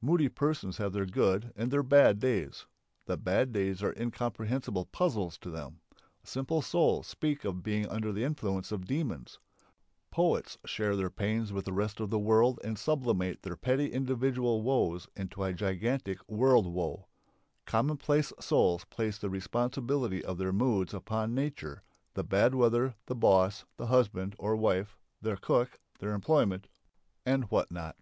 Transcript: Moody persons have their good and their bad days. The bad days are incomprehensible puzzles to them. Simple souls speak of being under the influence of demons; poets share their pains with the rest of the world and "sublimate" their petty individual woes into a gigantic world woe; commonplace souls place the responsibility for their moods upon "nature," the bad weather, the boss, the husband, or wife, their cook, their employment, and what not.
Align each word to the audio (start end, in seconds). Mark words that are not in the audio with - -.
Moody 0.00 0.30
persons 0.30 0.78
have 0.78 0.94
their 0.94 1.04
good 1.04 1.52
and 1.54 1.70
their 1.70 1.82
bad 1.82 2.18
days. 2.18 2.64
The 3.04 3.18
bad 3.18 3.52
days 3.52 3.82
are 3.82 3.92
incomprehensible 4.00 4.86
puzzles 4.86 5.36
to 5.40 5.50
them. 5.50 5.80
Simple 6.24 6.62
souls 6.62 7.06
speak 7.06 7.44
of 7.44 7.62
being 7.62 7.86
under 7.86 8.10
the 8.10 8.24
influence 8.24 8.72
of 8.72 8.86
demons; 8.86 9.38
poets 10.10 10.56
share 10.64 10.96
their 10.96 11.10
pains 11.10 11.52
with 11.52 11.66
the 11.66 11.74
rest 11.74 12.00
of 12.00 12.08
the 12.08 12.18
world 12.18 12.58
and 12.64 12.78
"sublimate" 12.78 13.42
their 13.42 13.54
petty 13.54 13.92
individual 13.92 14.62
woes 14.62 15.08
into 15.14 15.42
a 15.44 15.52
gigantic 15.52 16.26
world 16.26 16.66
woe; 16.68 17.08
commonplace 17.66 18.32
souls 18.40 18.86
place 18.86 19.18
the 19.18 19.28
responsibility 19.28 20.22
for 20.22 20.32
their 20.36 20.54
moods 20.54 20.94
upon 20.94 21.34
"nature," 21.34 21.82
the 22.14 22.24
bad 22.24 22.54
weather, 22.54 22.94
the 23.04 23.14
boss, 23.14 23.66
the 23.76 23.88
husband, 23.88 24.34
or 24.38 24.56
wife, 24.56 24.96
their 25.20 25.36
cook, 25.36 25.78
their 25.98 26.12
employment, 26.14 26.66
and 27.26 27.50
what 27.50 27.70
not. 27.70 27.94